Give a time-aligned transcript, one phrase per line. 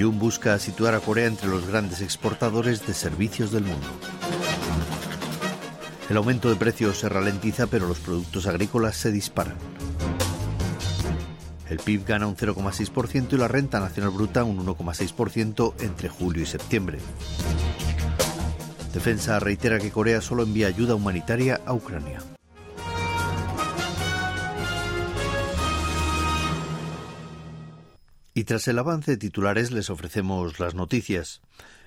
[0.00, 3.86] Jun busca situar a Corea entre los grandes exportadores de servicios del mundo.
[6.08, 9.56] El aumento de precios se ralentiza, pero los productos agrícolas se disparan.
[11.68, 16.46] El PIB gana un 0,6% y la renta nacional bruta un 1,6% entre julio y
[16.46, 16.98] septiembre.
[18.94, 22.20] Defensa reitera que Corea solo envía ayuda humanitaria a Ucrania.
[28.32, 31.40] Y tras el avance de titulares les ofrecemos las noticias.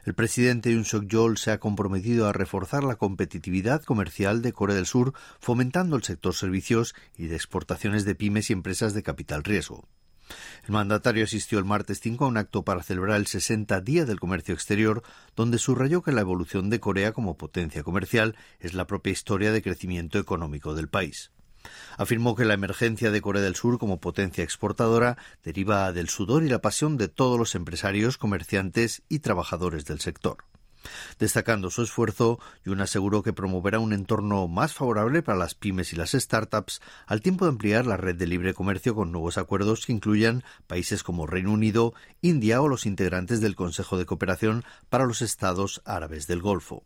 [0.06, 4.86] El presidente Yoon Suk-yeol se ha comprometido a reforzar la competitividad comercial de Corea del
[4.86, 9.88] Sur, fomentando el sector servicios y de exportaciones de pymes y empresas de capital riesgo.
[10.66, 14.20] El mandatario asistió el martes 5 a un acto para celebrar el 60 Día del
[14.20, 15.04] Comercio Exterior,
[15.36, 19.62] donde subrayó que la evolución de Corea como potencia comercial es la propia historia de
[19.62, 21.32] crecimiento económico del país.
[21.98, 26.50] Afirmó que la emergencia de Corea del Sur como potencia exportadora deriva del sudor y
[26.50, 30.46] la pasión de todos los empresarios, comerciantes y trabajadores del sector.
[31.20, 35.96] Destacando su esfuerzo, Yun aseguró que promoverá un entorno más favorable para las pymes y
[35.96, 39.94] las startups, al tiempo de ampliar la red de libre comercio con nuevos acuerdos que
[39.94, 45.22] incluyan países como Reino Unido, India o los integrantes del Consejo de Cooperación para los
[45.22, 46.84] Estados Árabes del Golfo.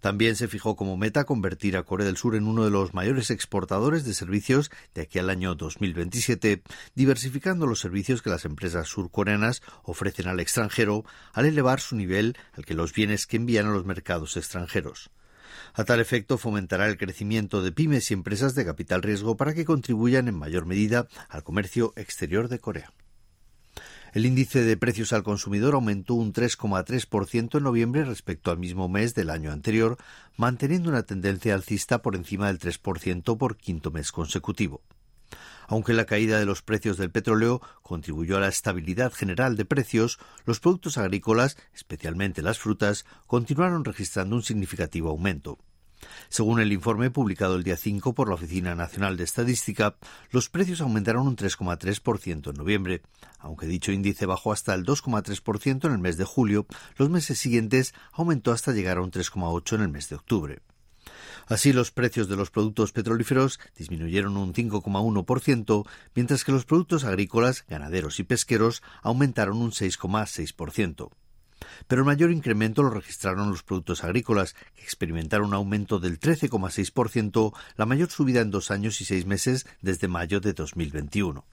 [0.00, 3.30] También se fijó como meta convertir a Corea del Sur en uno de los mayores
[3.30, 6.62] exportadores de servicios de aquí al año 2027,
[6.94, 12.64] diversificando los servicios que las empresas surcoreanas ofrecen al extranjero al elevar su nivel al
[12.64, 15.10] que los bienes que envían a los mercados extranjeros.
[15.74, 19.64] A tal efecto, fomentará el crecimiento de pymes y empresas de capital riesgo para que
[19.64, 22.92] contribuyan en mayor medida al comercio exterior de Corea.
[24.12, 29.14] El índice de precios al consumidor aumentó un 3,3% en noviembre respecto al mismo mes
[29.14, 29.98] del año anterior,
[30.36, 34.82] manteniendo una tendencia alcista por encima del 3% por quinto mes consecutivo.
[35.68, 40.18] Aunque la caída de los precios del petróleo contribuyó a la estabilidad general de precios,
[40.44, 45.60] los productos agrícolas, especialmente las frutas, continuaron registrando un significativo aumento.
[46.28, 49.96] Según el informe publicado el día 5 por la Oficina Nacional de Estadística,
[50.30, 53.02] los precios aumentaron un 3,3% en noviembre.
[53.38, 56.66] Aunque dicho índice bajó hasta el 2,3% en el mes de julio,
[56.96, 60.60] los meses siguientes aumentó hasta llegar a un 3,8% en el mes de octubre.
[61.46, 67.64] Así, los precios de los productos petrolíferos disminuyeron un 5,1%, mientras que los productos agrícolas,
[67.68, 71.10] ganaderos y pesqueros aumentaron un 6,6%
[71.86, 77.52] pero el mayor incremento lo registraron los productos agrícolas, que experimentaron un aumento del 13,6%,
[77.76, 81.44] la mayor subida en dos años y seis meses desde mayo de 2021.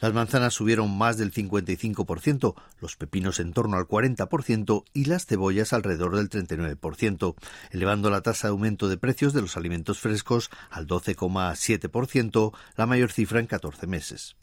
[0.00, 5.72] Las manzanas subieron más del 55%, los pepinos en torno al 40% y las cebollas
[5.72, 7.34] alrededor del 39%,
[7.70, 13.10] elevando la tasa de aumento de precios de los alimentos frescos al 12,7%, la mayor
[13.12, 14.36] cifra en 14 meses.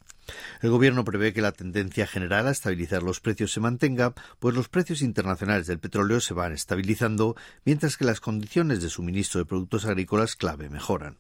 [0.62, 4.70] El Gobierno prevé que la tendencia general a estabilizar los precios se mantenga, pues los
[4.70, 7.36] precios internacionales del petróleo se van estabilizando,
[7.66, 11.18] mientras que las condiciones de suministro de productos agrícolas clave mejoran.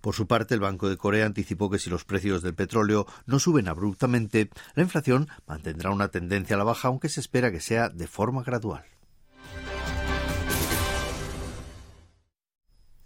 [0.00, 3.38] Por su parte, el Banco de Corea anticipó que si los precios del petróleo no
[3.38, 7.88] suben abruptamente, la inflación mantendrá una tendencia a la baja, aunque se espera que sea
[7.88, 8.84] de forma gradual.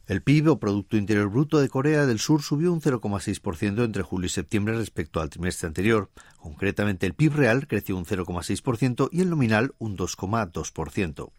[0.06, 4.26] El PIB o Producto Interior Bruto de Corea del Sur subió un 0,6% entre julio
[4.26, 6.10] y septiembre respecto al trimestre anterior.
[6.38, 11.32] Concretamente, el PIB real creció un 0,6% y el nominal un 2,2%.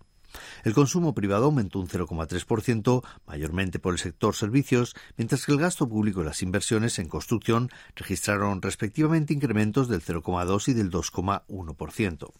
[0.66, 5.88] El consumo privado aumentó un 0,3%, mayormente por el sector servicios, mientras que el gasto
[5.88, 12.34] público y las inversiones en construcción registraron respectivamente incrementos del 0,2 y del 2,1%.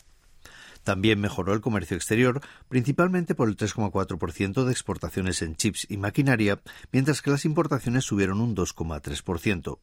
[0.88, 2.40] También mejoró el comercio exterior,
[2.70, 6.62] principalmente por el 3,4% de exportaciones en chips y maquinaria,
[6.94, 9.80] mientras que las importaciones subieron un 2,3%.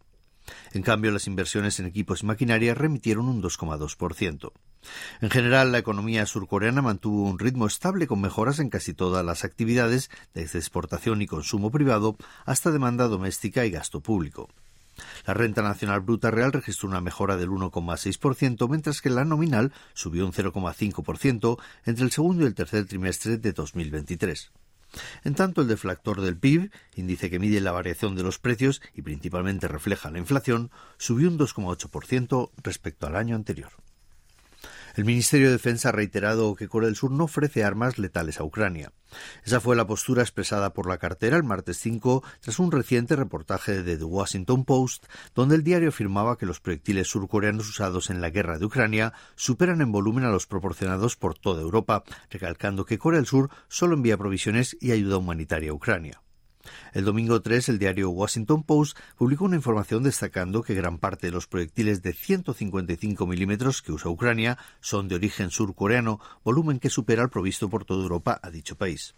[0.73, 4.53] En cambio, las inversiones en equipos y maquinaria remitieron un 2,2%.
[5.21, 9.45] En general, la economía surcoreana mantuvo un ritmo estable con mejoras en casi todas las
[9.45, 12.17] actividades, desde exportación y consumo privado
[12.47, 14.49] hasta demanda doméstica y gasto público.
[15.27, 20.27] La renta nacional bruta real registró una mejora del 1,6%, mientras que la nominal subió
[20.27, 24.53] un 0,5% entre el segundo y el tercer trimestre de 2023.
[25.25, 29.03] En tanto, el deflactor del PIB, índice que mide la variación de los precios y
[29.03, 33.73] principalmente refleja la inflación, subió un 2,8% respecto al año anterior.
[34.95, 38.45] El Ministerio de Defensa ha reiterado que Corea del Sur no ofrece armas letales a
[38.45, 38.93] Ucrania.
[39.45, 43.83] Esa fue la postura expresada por la cartera el martes 5 tras un reciente reportaje
[43.83, 48.31] de The Washington Post, donde el diario afirmaba que los proyectiles surcoreanos usados en la
[48.31, 53.19] guerra de Ucrania superan en volumen a los proporcionados por toda Europa, recalcando que Corea
[53.19, 56.24] del Sur solo envía provisiones y ayuda humanitaria a Ucrania.
[56.93, 61.33] El domingo 3, el diario Washington Post publicó una información destacando que gran parte de
[61.33, 67.23] los proyectiles de 155 milímetros que usa Ucrania son de origen surcoreano, volumen que supera
[67.23, 69.15] el provisto por toda Europa a dicho país.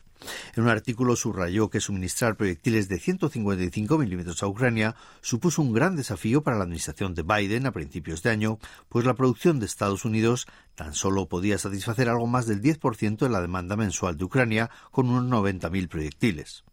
[0.54, 5.96] En un artículo subrayó que suministrar proyectiles de 155 milímetros a Ucrania supuso un gran
[5.96, 8.58] desafío para la administración de Biden a principios de año,
[8.88, 13.28] pues la producción de Estados Unidos tan solo podía satisfacer algo más del 10% de
[13.28, 16.64] la demanda mensual de Ucrania con unos 90.000 proyectiles.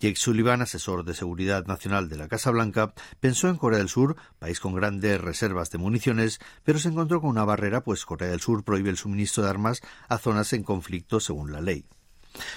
[0.00, 4.16] Jake Sullivan, asesor de seguridad nacional de la Casa Blanca, pensó en Corea del Sur,
[4.38, 8.40] país con grandes reservas de municiones, pero se encontró con una barrera, pues Corea del
[8.40, 11.84] Sur prohíbe el suministro de armas a zonas en conflicto según la ley.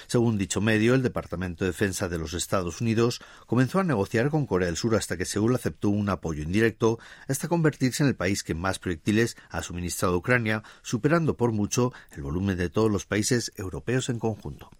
[0.06, 4.46] Según dicho medio, el Departamento de Defensa de los Estados Unidos comenzó a negociar con
[4.46, 8.42] Corea del Sur hasta que Seúl aceptó un apoyo indirecto hasta convertirse en el país
[8.42, 13.06] que más proyectiles ha suministrado a Ucrania, superando por mucho el volumen de todos los
[13.06, 14.70] países europeos en conjunto.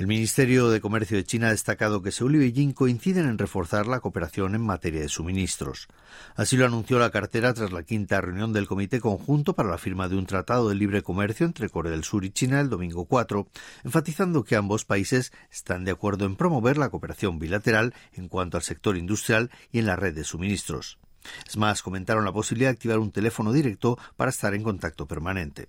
[0.00, 3.86] El Ministerio de Comercio de China ha destacado que Seúl y Beijing coinciden en reforzar
[3.86, 5.88] la cooperación en materia de suministros.
[6.36, 10.08] Así lo anunció la cartera tras la quinta reunión del Comité Conjunto para la firma
[10.08, 13.46] de un tratado de libre comercio entre Corea del Sur y China el domingo 4,
[13.84, 18.62] enfatizando que ambos países están de acuerdo en promover la cooperación bilateral en cuanto al
[18.62, 20.98] sector industrial y en la red de suministros.
[21.46, 25.68] Es más, comentaron la posibilidad de activar un teléfono directo para estar en contacto permanente.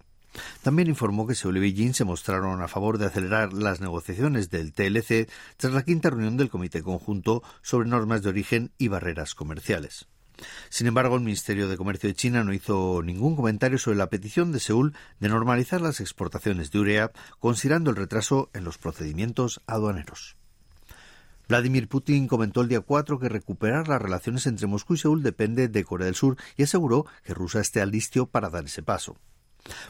[0.63, 4.73] También informó que Seúl y Beijing se mostraron a favor de acelerar las negociaciones del
[4.73, 10.07] TLC tras la quinta reunión del Comité Conjunto sobre normas de origen y barreras comerciales.
[10.69, 14.51] Sin embargo, el Ministerio de Comercio de China no hizo ningún comentario sobre la petición
[14.51, 20.37] de Seúl de normalizar las exportaciones de urea, considerando el retraso en los procedimientos aduaneros.
[21.47, 25.67] Vladimir Putin comentó el día 4 que recuperar las relaciones entre Moscú y Seúl depende
[25.67, 29.17] de Corea del Sur y aseguró que Rusia esté al listio para dar ese paso.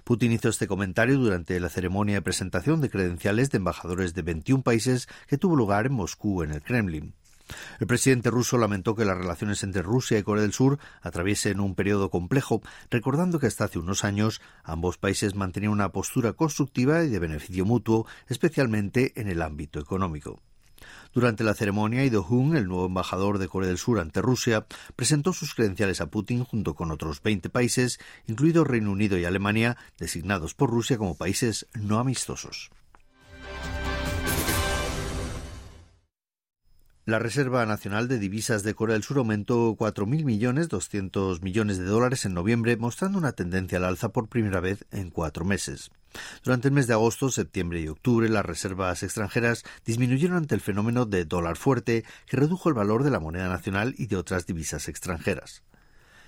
[0.03, 4.63] Putin hizo este comentario durante la ceremonia de presentación de credenciales de embajadores de 21
[4.63, 7.13] países que tuvo lugar en Moscú, en el Kremlin.
[7.79, 11.75] El presidente ruso lamentó que las relaciones entre Rusia y Corea del Sur atraviesen un
[11.75, 17.09] periodo complejo, recordando que hasta hace unos años ambos países mantenían una postura constructiva y
[17.09, 20.41] de beneficio mutuo, especialmente en el ámbito económico.
[21.13, 24.65] Durante la ceremonia, Ido Hun, el nuevo embajador de Corea del Sur ante Rusia,
[24.95, 29.75] presentó sus credenciales a Putin junto con otros 20 países, incluidos Reino Unido y Alemania,
[29.97, 32.71] designados por Rusia como países no amistosos.
[37.03, 41.85] La Reserva Nacional de Divisas de Corea del Sur aumentó 4.000 millones 200 millones de
[41.85, 45.89] dólares en noviembre, mostrando una tendencia al alza por primera vez en cuatro meses.
[46.43, 51.07] Durante el mes de agosto, septiembre y octubre, las reservas extranjeras disminuyeron ante el fenómeno
[51.07, 54.87] de dólar fuerte, que redujo el valor de la moneda nacional y de otras divisas
[54.87, 55.63] extranjeras.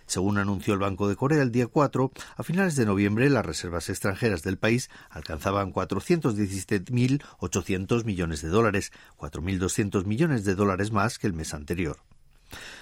[0.05, 3.87] Según anunció el Banco de Corea el día 4, a finales de noviembre las reservas
[3.89, 11.33] extranjeras del país alcanzaban 417.800 millones de dólares, 4.200 millones de dólares más que el
[11.33, 11.99] mes anterior.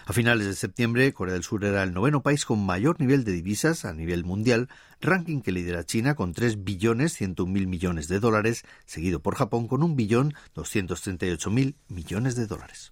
[0.06, 3.32] A finales de septiembre, Corea del Sur era el noveno país con mayor nivel de
[3.32, 4.70] divisas a nivel mundial,
[5.00, 9.68] ranking que lidera China con 3 billones 101 mil millones de dólares, seguido por Japón
[9.68, 12.92] con 1 billón 238 mil millones de dólares.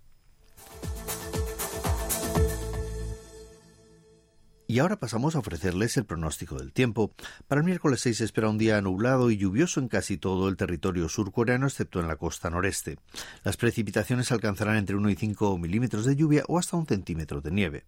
[4.70, 7.12] Y ahora pasamos a ofrecerles el pronóstico del tiempo.
[7.48, 10.58] Para el miércoles 6 se espera un día nublado y lluvioso en casi todo el
[10.58, 13.00] territorio surcoreano, excepto en la costa noreste.
[13.44, 17.50] Las precipitaciones alcanzarán entre 1 y 5 milímetros de lluvia o hasta un centímetro de
[17.50, 17.86] nieve.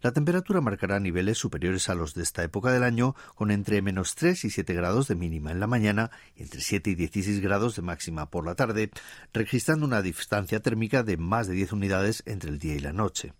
[0.00, 4.14] La temperatura marcará niveles superiores a los de esta época del año, con entre menos
[4.14, 7.76] 3 y 7 grados de mínima en la mañana y entre 7 y 16 grados
[7.76, 8.90] de máxima por la tarde,
[9.34, 13.34] registrando una distancia térmica de más de 10 unidades entre el día y la noche.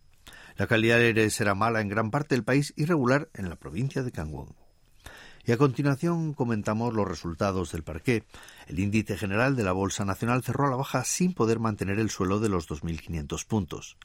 [0.56, 3.56] La calidad del aire será mala en gran parte del país y regular en la
[3.56, 4.54] provincia de Kangwon.
[5.46, 8.25] Y a continuación comentamos los resultados del parqué.
[8.66, 12.08] El índice general de la Bolsa Nacional cerró a la baja sin poder mantener el
[12.08, 13.99] suelo de los 2.500 puntos.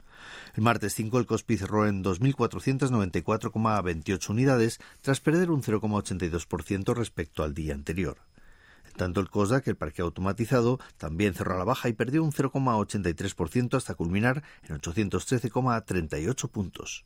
[0.56, 7.53] El martes 5 el Cospi cerró en 2.494,28 unidades tras perder un 0,82% respecto al
[7.53, 8.18] día anterior.
[8.96, 13.75] Tanto el que el parque automatizado, también cerró a la baja y perdió un 0,83%
[13.75, 17.05] hasta culminar en 813,38 puntos.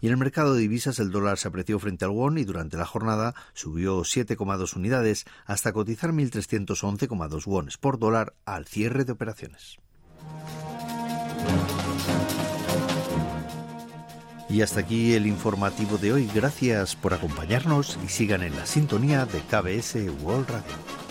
[0.00, 2.76] Y en el mercado de divisas el dólar se apreció frente al won y durante
[2.76, 9.78] la jornada subió 7,2 unidades hasta cotizar 1.311,2 wones por dólar al cierre de operaciones.
[14.48, 16.30] Y hasta aquí el informativo de hoy.
[16.34, 21.01] Gracias por acompañarnos y sigan en la sintonía de KBS World Radio.